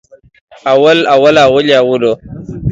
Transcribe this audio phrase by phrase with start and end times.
[0.73, 2.13] اول، اوله، اولې، اولو